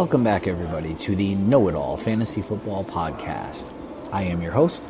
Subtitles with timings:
[0.00, 3.70] Welcome back, everybody, to the Know It All Fantasy Football Podcast.
[4.10, 4.88] I am your host,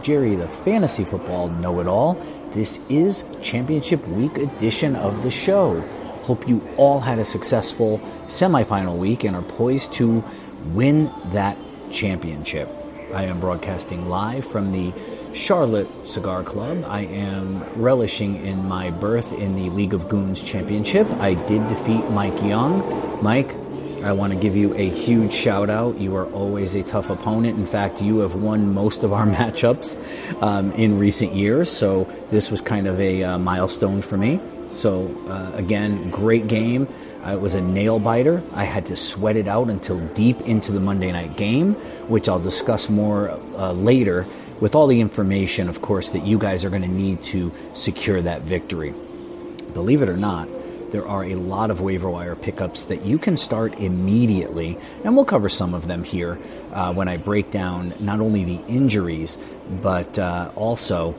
[0.00, 2.14] Jerry, the Fantasy Football Know It All.
[2.52, 5.82] This is Championship Week edition of the show.
[6.22, 10.24] Hope you all had a successful semifinal week and are poised to
[10.72, 11.58] win that
[11.92, 12.70] championship.
[13.14, 14.94] I am broadcasting live from the
[15.34, 16.82] Charlotte Cigar Club.
[16.88, 21.06] I am relishing in my berth in the League of Goons Championship.
[21.16, 23.22] I did defeat Mike Young.
[23.22, 23.54] Mike,
[24.06, 25.98] I want to give you a huge shout out.
[25.98, 27.58] You are always a tough opponent.
[27.58, 32.50] In fact, you have won most of our matchups um, in recent years, so this
[32.50, 34.40] was kind of a uh, milestone for me.
[34.74, 36.86] So, uh, again, great game.
[37.26, 38.42] It was a nail biter.
[38.54, 41.74] I had to sweat it out until deep into the Monday night game,
[42.08, 44.26] which I'll discuss more uh, later
[44.60, 48.22] with all the information, of course, that you guys are going to need to secure
[48.22, 48.94] that victory.
[49.72, 50.48] Believe it or not,
[50.90, 55.24] there are a lot of waiver wire pickups that you can start immediately, and we'll
[55.24, 56.38] cover some of them here
[56.72, 59.38] uh, when I break down not only the injuries,
[59.82, 61.14] but uh, also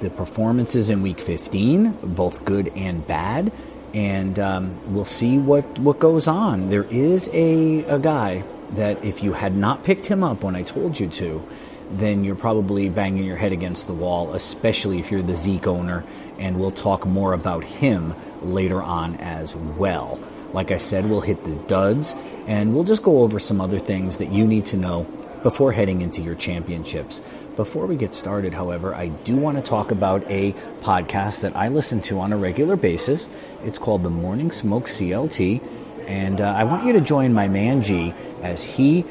[0.00, 3.52] the performances in week 15, both good and bad.
[3.94, 6.70] And um, we'll see what, what goes on.
[6.70, 10.62] There is a, a guy that if you had not picked him up when I
[10.62, 11.48] told you to,
[11.90, 16.04] then you're probably banging your head against the wall, especially if you're the Zeke owner.
[16.38, 20.20] And we'll talk more about him later on as well.
[20.52, 22.14] Like I said, we'll hit the duds
[22.46, 25.04] and we'll just go over some other things that you need to know
[25.42, 27.20] before heading into your championships.
[27.56, 31.68] Before we get started, however, I do want to talk about a podcast that I
[31.68, 33.28] listen to on a regular basis.
[33.64, 35.60] It's called The Morning Smoke CLT.
[36.06, 39.04] And uh, I want you to join my man G as he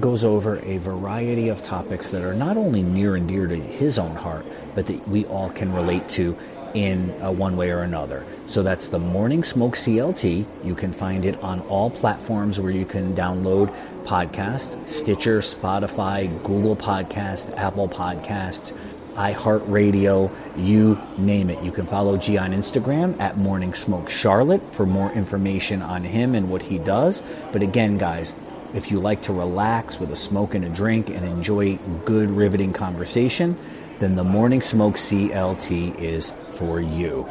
[0.00, 3.98] goes over a variety of topics that are not only near and dear to his
[3.98, 6.36] own heart, but that we all can relate to
[6.74, 8.24] in one way or another.
[8.46, 10.46] So that's the Morning Smoke CLT.
[10.64, 13.74] You can find it on all platforms where you can download
[14.04, 18.72] podcasts Stitcher, Spotify, Google Podcast, Apple Podcasts,
[19.12, 21.62] iHeartRadio, you name it.
[21.62, 26.34] You can follow G on Instagram at Morning Smoke Charlotte for more information on him
[26.34, 27.22] and what he does.
[27.52, 28.34] But again, guys,
[28.74, 32.72] if you like to relax with a smoke and a drink and enjoy good, riveting
[32.72, 33.56] conversation,
[33.98, 37.28] then the Morning Smoke CLT is for you.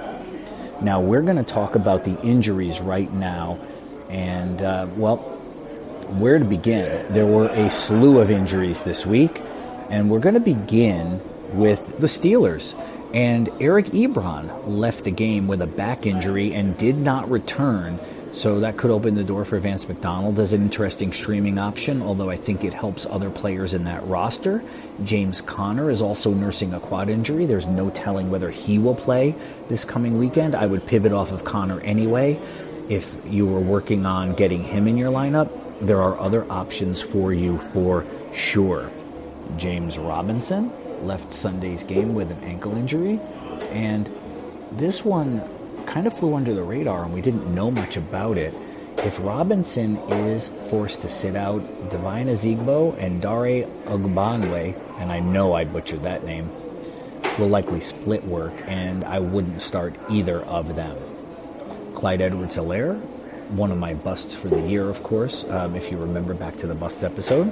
[0.81, 3.59] Now, we're going to talk about the injuries right now.
[4.09, 7.11] And, uh, well, where to begin?
[7.13, 9.41] There were a slew of injuries this week.
[9.89, 11.21] And we're going to begin
[11.53, 12.75] with the Steelers.
[13.13, 17.99] And Eric Ebron left the game with a back injury and did not return
[18.31, 22.29] so that could open the door for Vance McDonald as an interesting streaming option, although
[22.29, 24.63] I think it helps other players in that roster.
[25.03, 27.45] James Conner is also nursing a quad injury.
[27.45, 29.35] There's no telling whether he will play
[29.67, 30.55] this coming weekend.
[30.55, 32.39] I would pivot off of Connor anyway.
[32.87, 35.49] If you were working on getting him in your lineup,
[35.79, 38.89] there are other options for you for sure.
[39.57, 40.71] James Robinson
[41.05, 43.19] left Sunday's game with an ankle injury,
[43.71, 44.09] and
[44.71, 45.41] this one
[45.85, 48.53] kind of flew under the radar and we didn't know much about it.
[48.97, 55.53] If Robinson is forced to sit out, Devine Ozigbo and Dare Ogunbowale, and I know
[55.53, 56.51] I butchered that name,
[57.39, 60.97] will likely split work, and I wouldn't start either of them.
[61.95, 62.99] Clyde Edwards Helaire,
[63.51, 66.67] one of my busts for the year, of course, um, if you remember back to
[66.67, 67.51] the bust episode,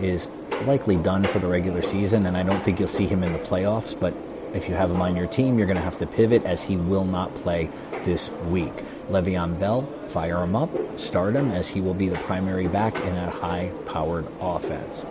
[0.00, 0.28] is
[0.66, 3.38] likely done for the regular season, and I don't think you'll see him in the
[3.40, 4.14] playoffs, but
[4.56, 6.76] if you have him on your team, you're going to have to pivot as he
[6.76, 7.70] will not play
[8.04, 8.74] this week.
[9.10, 13.14] Le'Veon Bell, fire him up, start him as he will be the primary back in
[13.14, 15.04] that high powered offense.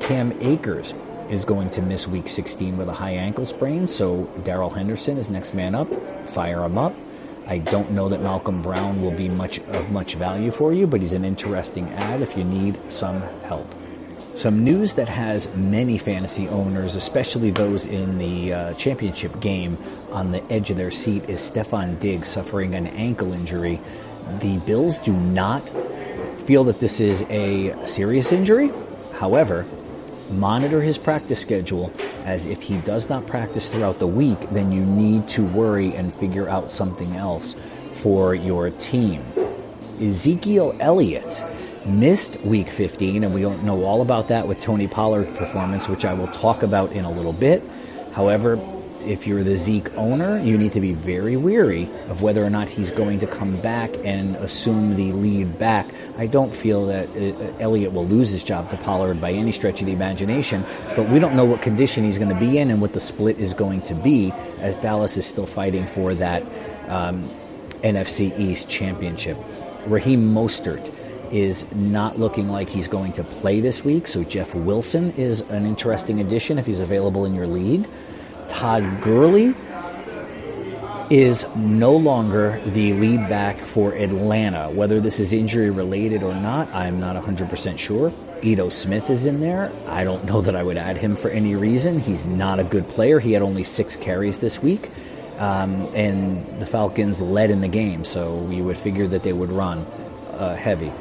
[0.00, 0.94] Cam Akers
[1.30, 5.30] is going to miss week 16 with a high ankle sprain, so Darrell Henderson is
[5.30, 5.88] next man up.
[6.28, 6.94] Fire him up.
[7.46, 11.00] I don't know that Malcolm Brown will be much of much value for you, but
[11.00, 13.72] he's an interesting add if you need some help.
[14.38, 19.76] Some news that has many fantasy owners, especially those in the uh, championship game,
[20.12, 23.80] on the edge of their seat is Stefon Diggs suffering an ankle injury.
[24.38, 25.68] The Bills do not
[26.42, 28.70] feel that this is a serious injury.
[29.14, 29.66] However,
[30.30, 31.92] monitor his practice schedule
[32.24, 36.14] as if he does not practice throughout the week, then you need to worry and
[36.14, 37.56] figure out something else
[37.90, 39.20] for your team.
[40.00, 41.42] Ezekiel Elliott
[41.88, 46.04] missed week 15, and we don't know all about that with Tony Pollard's performance, which
[46.04, 47.62] I will talk about in a little bit.
[48.12, 48.58] However,
[49.04, 52.68] if you're the Zeke owner, you need to be very weary of whether or not
[52.68, 55.86] he's going to come back and assume the lead back.
[56.18, 59.80] I don't feel that uh, Elliott will lose his job to Pollard by any stretch
[59.80, 60.64] of the imagination,
[60.96, 63.38] but we don't know what condition he's going to be in and what the split
[63.38, 66.42] is going to be as Dallas is still fighting for that
[66.88, 67.30] um,
[67.82, 69.38] NFC East championship.
[69.86, 70.92] Raheem Mostert
[71.32, 74.06] is not looking like he's going to play this week.
[74.06, 77.86] So Jeff Wilson is an interesting addition if he's available in your league.
[78.48, 79.54] Todd Gurley
[81.10, 84.70] is no longer the lead back for Atlanta.
[84.70, 88.12] Whether this is injury related or not, I'm not 100% sure.
[88.42, 89.72] Ito Smith is in there.
[89.86, 91.98] I don't know that I would add him for any reason.
[91.98, 93.20] He's not a good player.
[93.20, 94.90] He had only six carries this week,
[95.38, 99.50] um, and the Falcons led in the game, so you would figure that they would
[99.50, 99.78] run
[100.34, 100.92] uh, heavy.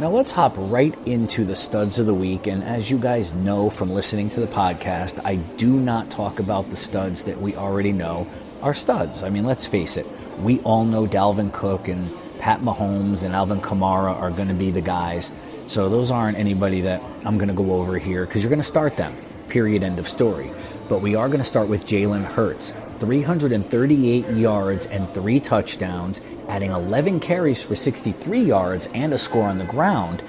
[0.00, 2.46] Now let's hop right into the studs of the week.
[2.46, 6.70] And as you guys know from listening to the podcast, I do not talk about
[6.70, 8.24] the studs that we already know
[8.62, 9.24] are studs.
[9.24, 10.06] I mean, let's face it,
[10.38, 12.08] we all know Dalvin Cook and
[12.38, 15.32] Pat Mahomes and Alvin Kamara are going to be the guys.
[15.66, 18.64] So those aren't anybody that I'm going to go over here because you're going to
[18.64, 19.16] start them.
[19.48, 19.82] Period.
[19.82, 20.52] End of story.
[20.88, 22.72] But we are going to start with Jalen Hurts.
[23.00, 29.58] 338 yards and three touchdowns, adding 11 carries for 63 yards and a score on
[29.58, 30.22] the ground.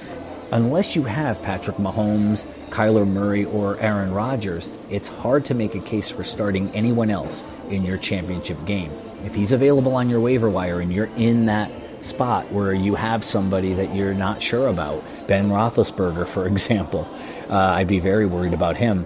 [0.51, 5.79] Unless you have Patrick Mahomes, Kyler Murray, or Aaron Rodgers, it's hard to make a
[5.79, 8.91] case for starting anyone else in your championship game.
[9.25, 11.69] If he's available on your waiver wire and you're in that
[12.03, 17.07] spot where you have somebody that you're not sure about, Ben Roethlisberger, for example,
[17.49, 19.05] uh, I'd be very worried about him.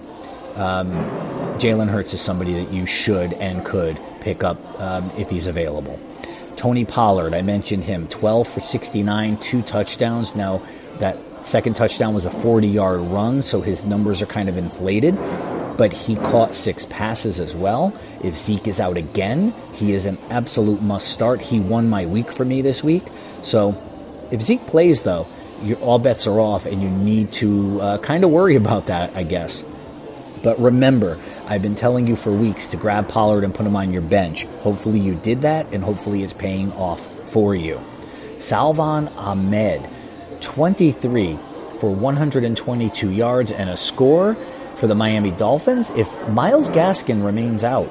[0.56, 0.90] Um,
[1.58, 5.98] Jalen Hurts is somebody that you should and could pick up um, if he's available.
[6.56, 10.34] Tony Pollard, I mentioned him, 12 for 69, two touchdowns.
[10.34, 10.62] Now,
[10.98, 15.18] that second touchdown was a 40 yard run, so his numbers are kind of inflated
[15.76, 17.92] but he caught six passes as well.
[18.22, 21.40] If Zeke is out again, he is an absolute must start.
[21.40, 23.02] He won my week for me this week.
[23.42, 23.80] So
[24.30, 25.26] if Zeke plays, though,
[25.80, 29.22] all bets are off, and you need to uh, kind of worry about that, I
[29.22, 29.64] guess.
[30.44, 31.18] But remember,
[31.48, 34.44] I've been telling you for weeks to grab Pollard and put him on your bench.
[34.60, 37.80] Hopefully, you did that, and hopefully, it's paying off for you.
[38.38, 39.88] Salvon Ahmed,
[40.42, 41.38] 23
[41.80, 44.34] for 122 yards and a score
[44.76, 45.90] for the Miami Dolphins.
[45.92, 47.90] If Myles Gaskin remains out,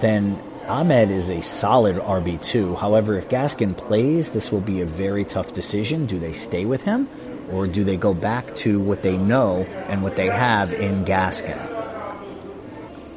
[0.00, 0.36] then
[0.66, 2.76] Ahmed is a solid RB2.
[2.78, 6.06] However, if Gaskin plays, this will be a very tough decision.
[6.06, 7.08] Do they stay with him
[7.52, 11.83] or do they go back to what they know and what they have in Gaskin?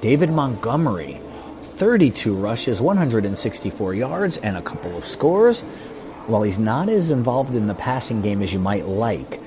[0.01, 1.19] David Montgomery,
[1.63, 5.61] 32 rushes, 164 yards, and a couple of scores.
[6.27, 9.41] While he's not as involved in the passing game as you might like,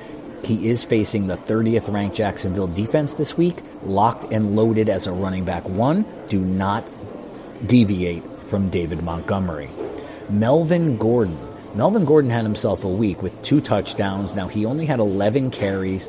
[0.44, 5.12] he is facing the 30th ranked Jacksonville defense this week, locked and loaded as a
[5.12, 6.05] running back one.
[6.29, 6.91] Do not
[7.67, 9.69] deviate from David Montgomery.
[10.29, 11.38] Melvin Gordon.
[11.75, 14.35] Melvin Gordon had himself a week with two touchdowns.
[14.35, 16.08] Now, he only had 11 carries,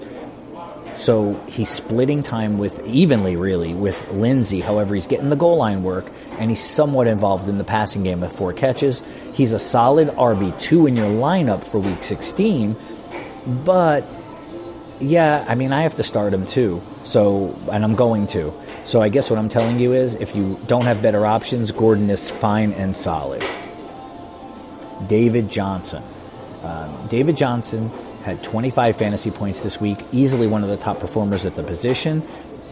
[0.94, 4.62] so he's splitting time with evenly, really, with Lindsay.
[4.62, 6.06] However, he's getting the goal line work,
[6.40, 9.04] and he's somewhat involved in the passing game with four catches.
[9.34, 12.76] He's a solid RB2 in your lineup for week 16,
[13.66, 14.06] but
[15.00, 16.82] yeah, I mean, I have to start him too.
[17.04, 18.54] So, and I'm going to.
[18.84, 22.10] So, I guess what I'm telling you is if you don't have better options, Gordon
[22.10, 23.44] is fine and solid.
[25.08, 26.04] David Johnson.
[26.64, 27.92] Um, David Johnson
[28.24, 32.22] had 25 fantasy points this week, easily one of the top performers at the position.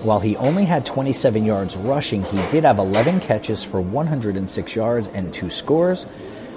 [0.02, 5.08] While he only had 27 yards rushing, he did have 11 catches for 106 yards
[5.10, 6.06] and two scores.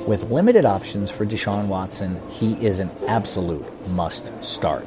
[0.06, 4.84] With limited options for Deshaun Watson, he is an absolute must start.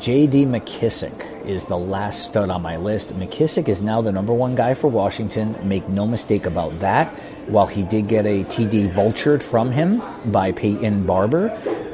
[0.00, 0.46] J.D.
[0.46, 3.12] McKissic is the last stud on my list.
[3.18, 5.56] McKissic is now the number one guy for Washington.
[5.64, 7.08] Make no mistake about that.
[7.48, 11.48] While he did get a TD vultured from him by Peyton Barber,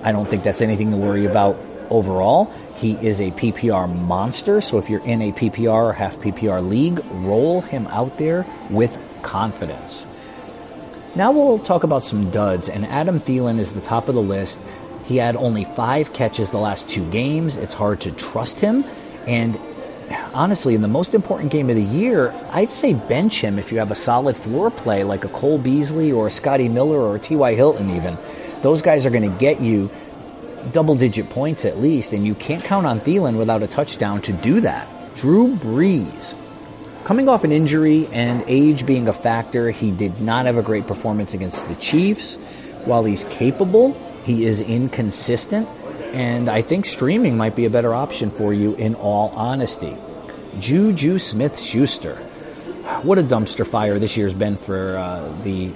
[0.05, 1.57] I don't think that's anything to worry about
[1.91, 2.53] overall.
[2.77, 7.03] He is a PPR monster, so if you're in a PPR or half PPR league,
[7.11, 10.07] roll him out there with confidence.
[11.17, 14.61] Now we'll talk about some duds, and Adam Thielen is the top of the list.
[15.05, 17.57] He had only five catches the last two games.
[17.57, 18.85] It's hard to trust him.
[19.27, 19.59] And
[20.33, 23.79] honestly, in the most important game of the year, I'd say bench him if you
[23.79, 27.19] have a solid floor play like a Cole Beasley or a Scotty Miller or a
[27.19, 27.55] T.Y.
[27.55, 28.19] Hilton, even.
[28.65, 29.91] Those guys are going to get you
[30.73, 34.33] double digit points at least, and you can't count on Thielen without a touchdown to
[34.33, 35.15] do that.
[35.15, 36.35] Drew Brees.
[37.05, 40.87] Coming off an injury and age being a factor, he did not have a great
[40.87, 42.37] performance against the Chiefs.
[42.87, 43.93] While he's capable,
[44.25, 45.69] he is inconsistent,
[46.15, 49.95] and I think streaming might be a better option for you in all honesty.
[50.59, 52.15] Juju Smith Schuster.
[53.03, 55.71] What a dumpster fire this year's been for uh, the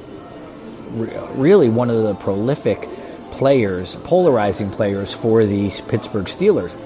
[0.90, 2.88] really one of the prolific
[3.30, 6.76] players, polarizing players for the Pittsburgh Steelers.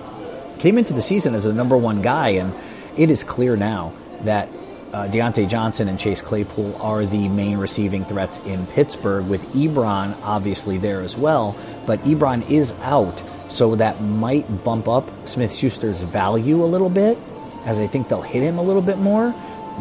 [0.58, 2.54] Came into the season as the number one guy, and
[2.96, 3.92] it is clear now
[4.22, 4.48] that
[4.92, 10.16] uh, Diontae Johnson and Chase Claypool are the main receiving threats in Pittsburgh, with Ebron
[10.22, 11.56] obviously there as well.
[11.86, 17.18] But Ebron is out, so that might bump up Smith Schuster's value a little bit,
[17.64, 19.34] as I think they'll hit him a little bit more.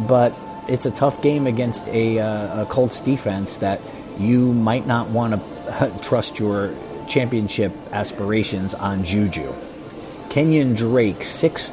[0.07, 0.37] But
[0.67, 3.81] it's a tough game against a, uh, a Colts defense that
[4.17, 6.75] you might not want to trust your
[7.07, 9.53] championship aspirations on Juju.
[10.29, 11.71] Kenyon Drake, six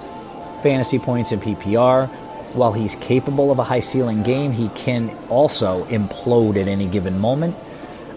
[0.62, 2.08] fantasy points in PPR.
[2.54, 7.18] While he's capable of a high ceiling game, he can also implode at any given
[7.18, 7.56] moment.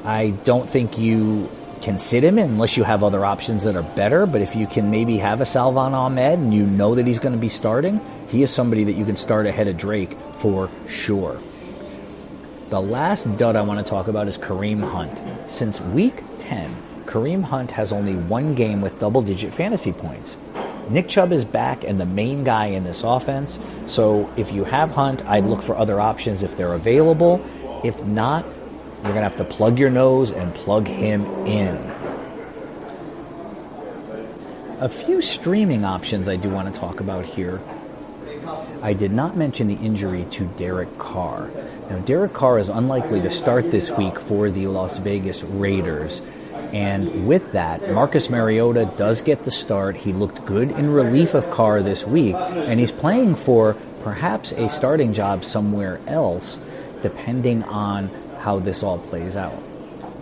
[0.03, 1.49] I don't think you
[1.81, 4.25] can sit him unless you have other options that are better.
[4.25, 7.33] But if you can maybe have a Salvon Ahmed and you know that he's going
[7.33, 7.99] to be starting,
[8.29, 11.39] he is somebody that you can start ahead of Drake for sure.
[12.71, 15.21] The last dud I want to talk about is Kareem Hunt.
[15.51, 16.73] Since week 10,
[17.05, 20.37] Kareem Hunt has only one game with double digit fantasy points.
[20.89, 23.59] Nick Chubb is back and the main guy in this offense.
[23.87, 27.45] So if you have Hunt, I'd look for other options if they're available.
[27.83, 31.75] If not, you're going to have to plug your nose and plug him in.
[34.79, 37.59] A few streaming options I do want to talk about here.
[38.81, 41.51] I did not mention the injury to Derek Carr.
[41.89, 46.21] Now, Derek Carr is unlikely to start this week for the Las Vegas Raiders.
[46.73, 49.97] And with that, Marcus Mariota does get the start.
[49.97, 54.67] He looked good in relief of Carr this week, and he's playing for perhaps a
[54.67, 56.59] starting job somewhere else,
[57.03, 58.09] depending on
[58.39, 59.61] how this all plays out.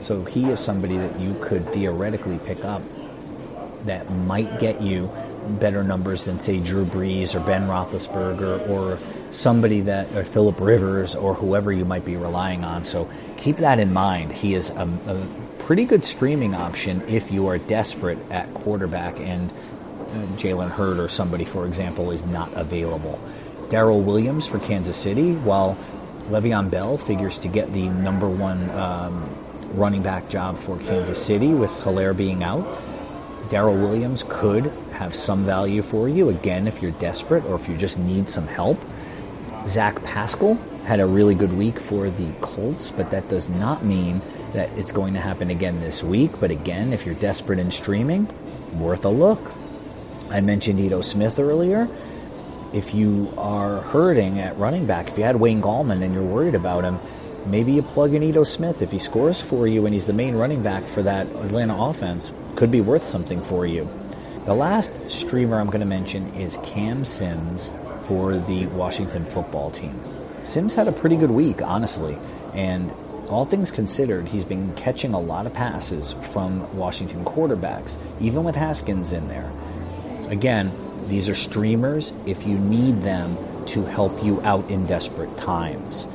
[0.01, 2.81] So he is somebody that you could theoretically pick up
[3.85, 5.09] that might get you
[5.49, 8.99] better numbers than, say, Drew Brees or Ben Roethlisberger or
[9.31, 12.83] somebody that, or Philip Rivers or whoever you might be relying on.
[12.83, 14.31] So keep that in mind.
[14.31, 15.27] He is a, a
[15.59, 21.07] pretty good streaming option if you are desperate at quarterback and uh, Jalen Hurts or
[21.07, 23.19] somebody, for example, is not available.
[23.69, 25.77] Darrel Williams for Kansas City, while
[26.29, 29.29] Le'Veon Bell figures to get the number one um,
[29.73, 32.65] running back job for Kansas City with Helaire being out.
[33.47, 37.77] Darrel Williams could have some value for you, again, if you're desperate or if you
[37.77, 38.79] just need some help.
[39.67, 40.55] Zach Pascal
[40.85, 44.21] had a really good week for the Colts, but that does not mean
[44.53, 46.31] that it's going to happen again this week.
[46.39, 48.27] But again, if you're desperate in streaming,
[48.73, 49.51] worth a look.
[50.29, 51.87] I mentioned Ito Smith earlier.
[52.73, 56.55] If you are hurting at running back, if you had Wayne Gallman and you're worried
[56.55, 56.99] about him,
[57.45, 58.81] maybe you plug in Ito Smith.
[58.81, 62.31] If he scores for you and he's the main running back for that Atlanta offense,
[62.59, 63.89] could be worth something for you.
[64.43, 69.97] The last streamer I'm going to mention is Cam Sims for the Washington football team.
[70.43, 72.17] Sims had a pretty good week, honestly,
[72.53, 72.91] and
[73.29, 78.57] all things considered, he's been catching a lot of passes from Washington quarterbacks, even with
[78.57, 79.49] Haskins in there.
[80.27, 80.73] Again,
[81.07, 83.37] these are streamers if you need them
[83.67, 86.09] to help you out in desperate times.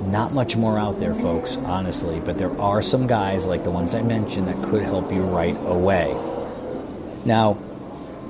[0.00, 3.94] Not much more out there, folks, honestly, but there are some guys like the ones
[3.94, 6.14] I mentioned that could help you right away.
[7.24, 7.58] Now,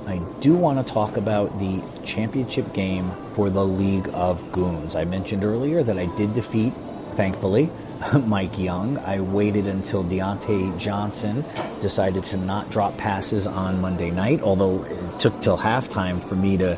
[0.07, 4.97] I do want to talk about the championship game for the League of Goons.
[4.97, 6.73] I mentioned earlier that I did defeat,
[7.15, 7.71] thankfully,
[8.27, 8.99] Mike Young.
[8.99, 11.45] I waited until Diontae Johnson
[11.81, 16.57] decided to not drop passes on Monday night, although it took till halftime for me
[16.57, 16.77] to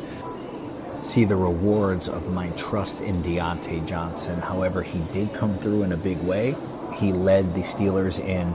[1.02, 4.40] see the rewards of my trust in Diontae Johnson.
[4.40, 6.56] However, he did come through in a big way.
[6.94, 8.54] He led the Steelers in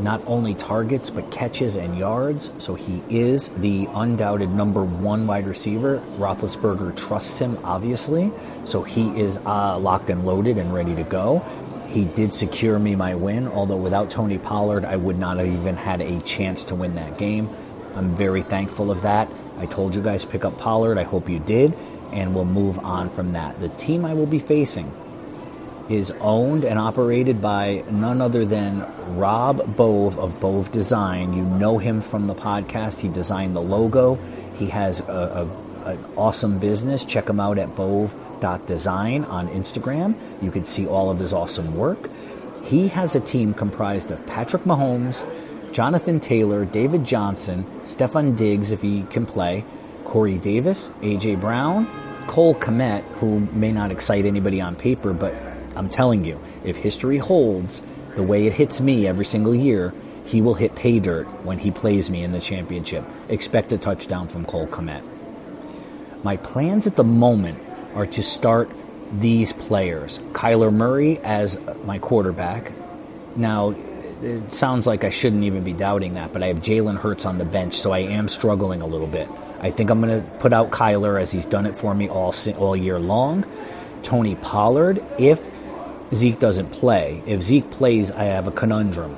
[0.00, 2.52] not only targets but catches and yards.
[2.58, 6.02] So he is the undoubted number one wide receiver.
[6.16, 8.32] Roethlisberger trusts him, obviously.
[8.64, 11.44] So he is uh, locked and loaded and ready to go.
[11.88, 15.74] He did secure me my win, although without Tony Pollard, I would not have even
[15.74, 17.48] had a chance to win that game.
[17.94, 19.28] I'm very thankful of that.
[19.58, 20.98] I told you guys pick up Pollard.
[20.98, 21.74] I hope you did,
[22.12, 23.58] and we'll move on from that.
[23.60, 24.92] The team I will be facing
[25.88, 31.32] is owned and operated by none other than Rob Bove of Bove Design.
[31.32, 33.00] You know him from the podcast.
[33.00, 34.16] He designed the logo.
[34.54, 35.48] He has a,
[35.84, 37.04] a, an awesome business.
[37.04, 38.14] Check him out at Bove
[38.66, 40.14] Design on Instagram.
[40.40, 42.10] You can see all of his awesome work.
[42.64, 45.24] He has a team comprised of Patrick Mahomes,
[45.78, 49.64] Jonathan Taylor, David Johnson, Stefon Diggs, if he can play,
[50.02, 51.86] Corey Davis, AJ Brown,
[52.26, 55.32] Cole Kmet, who may not excite anybody on paper, but
[55.76, 57.80] I'm telling you, if history holds
[58.16, 59.94] the way it hits me every single year,
[60.24, 63.04] he will hit pay dirt when he plays me in the championship.
[63.28, 65.04] Expect a touchdown from Cole Kmet.
[66.24, 67.60] My plans at the moment
[67.94, 68.68] are to start
[69.12, 70.18] these players.
[70.32, 72.72] Kyler Murray as my quarterback.
[73.36, 73.76] Now,
[74.22, 77.38] it sounds like I shouldn't even be doubting that, but I have Jalen Hurts on
[77.38, 79.28] the bench, so I am struggling a little bit.
[79.60, 82.34] I think I'm going to put out Kyler as he's done it for me all
[82.58, 83.44] all year long.
[84.02, 85.50] Tony Pollard, if
[86.14, 89.16] Zeke doesn't play, if Zeke plays, I have a conundrum.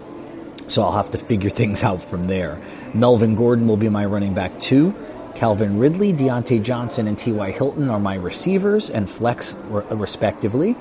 [0.66, 2.60] So I'll have to figure things out from there.
[2.94, 4.94] Melvin Gordon will be my running back two.
[5.34, 7.50] Calvin Ridley, Diontae Johnson, and T.Y.
[7.52, 9.54] Hilton are my receivers and flex
[9.90, 10.76] respectively.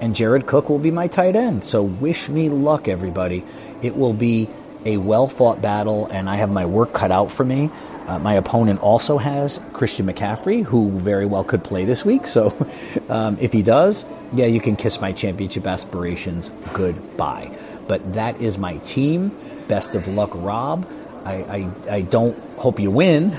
[0.00, 1.62] And Jared Cook will be my tight end.
[1.62, 3.44] So wish me luck, everybody.
[3.82, 4.48] It will be
[4.84, 7.70] a well fought battle, and I have my work cut out for me.
[8.06, 12.26] Uh, my opponent also has Christian McCaffrey, who very well could play this week.
[12.26, 12.56] So
[13.08, 17.56] um, if he does, yeah, you can kiss my championship aspirations goodbye.
[17.86, 19.36] But that is my team.
[19.68, 20.88] Best of luck, Rob.
[21.24, 23.36] I, I, I don't hope you win,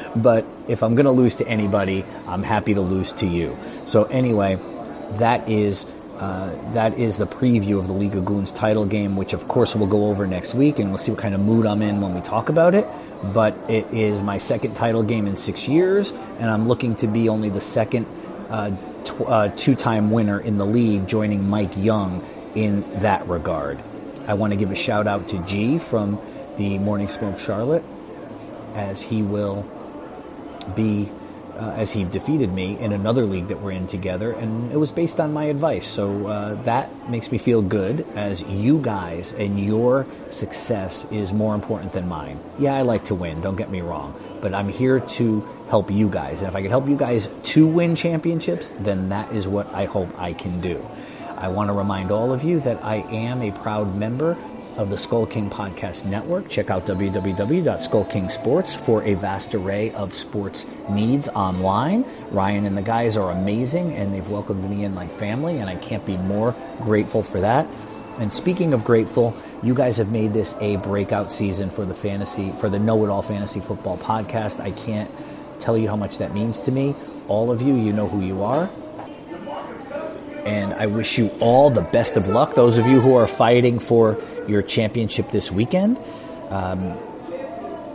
[0.16, 3.56] but if I'm going to lose to anybody, I'm happy to lose to you.
[3.84, 4.58] So, anyway,
[5.18, 5.86] that is.
[6.18, 9.76] Uh, that is the preview of the League of Goons title game, which of course
[9.76, 12.14] we'll go over next week, and we'll see what kind of mood I'm in when
[12.14, 12.86] we talk about it.
[13.34, 17.28] But it is my second title game in six years, and I'm looking to be
[17.28, 18.06] only the second
[18.48, 18.70] uh,
[19.04, 23.78] tw- uh, two-time winner in the league, joining Mike Young in that regard.
[24.26, 26.18] I want to give a shout out to G from
[26.56, 27.84] the Morning Smoke Charlotte,
[28.74, 29.66] as he will
[30.74, 31.10] be,
[31.58, 34.92] uh, as he defeated me in another league that we're in together, and it was
[34.92, 35.86] based on my advice.
[35.86, 41.54] So uh, that makes me feel good, as you guys and your success is more
[41.54, 42.38] important than mine.
[42.58, 46.08] Yeah, I like to win, don't get me wrong, but I'm here to help you
[46.08, 46.40] guys.
[46.40, 49.86] And if I can help you guys to win championships, then that is what I
[49.86, 50.86] hope I can do.
[51.36, 54.36] I want to remind all of you that I am a proud member
[54.76, 56.48] of the Skull King Podcast Network.
[56.48, 62.04] Check out www.skullkingsports for a vast array of sports needs online.
[62.30, 65.76] Ryan and the guys are amazing and they've welcomed me in like family, and I
[65.76, 67.66] can't be more grateful for that.
[68.18, 72.52] And speaking of grateful, you guys have made this a breakout season for the fantasy,
[72.52, 74.60] for the Know It All Fantasy Football Podcast.
[74.60, 75.10] I can't
[75.60, 76.94] tell you how much that means to me.
[77.28, 78.70] All of you, you know who you are
[80.46, 82.54] and I wish you all the best of luck.
[82.54, 85.98] Those of you who are fighting for your championship this weekend.
[86.50, 86.96] Um,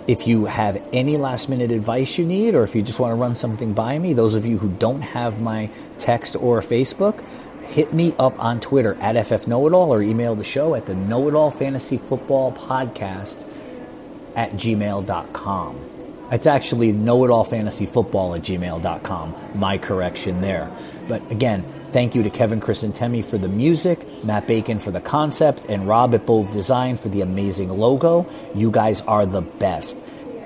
[0.07, 3.15] if you have any last minute advice you need, or if you just want to
[3.15, 7.23] run something by me, those of you who don't have my text or Facebook,
[7.67, 11.35] hit me up on Twitter at FFKnowItAll or email the show at the Know It
[11.35, 13.41] All Fantasy Football Podcast
[14.35, 16.00] at gmail.com.
[16.31, 19.35] It's actually Know It All Fantasy Football at gmail.com.
[19.55, 20.71] My correction there.
[21.07, 24.91] But again, Thank you to Kevin Chris and Temi for the music, Matt Bacon for
[24.91, 28.25] the concept, and Rob at Bove Design for the amazing logo.
[28.55, 29.97] You guys are the best.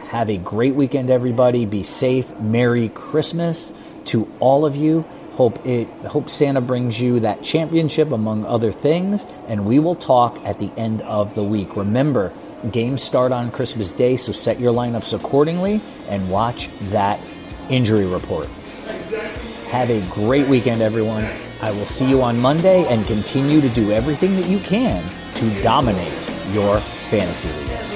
[0.08, 1.68] Have a great weekend, everybody.
[1.68, 2.36] Be safe.
[2.40, 3.72] Merry Christmas
[4.06, 5.06] to all of you.
[5.34, 10.44] Hope it hope Santa brings you that championship among other things, and we will talk
[10.46, 11.76] at the end of the week.
[11.76, 12.34] Remember,
[12.72, 17.20] games start on Christmas Day, so set your lineups accordingly and watch that
[17.70, 18.48] injury report.
[19.70, 21.26] Have a great weekend, everyone.
[21.62, 25.04] I will see you on Monday and continue to do everything that you can
[25.36, 26.14] to dominate
[26.52, 27.95] your fantasy leagues.